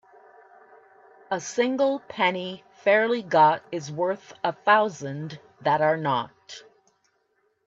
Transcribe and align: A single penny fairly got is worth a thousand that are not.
A 1.29 1.39
single 1.39 1.99
penny 1.99 2.63
fairly 2.71 3.21
got 3.21 3.61
is 3.71 3.91
worth 3.91 4.33
a 4.43 4.51
thousand 4.51 5.39
that 5.61 5.79
are 5.79 5.95
not. 5.95 6.63